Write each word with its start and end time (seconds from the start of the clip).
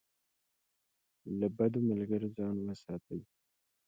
له 1.39 1.47
بدو 1.57 1.79
ملګرو 1.89 2.27
ځان 2.37 2.55
وساتئ. 2.65 3.21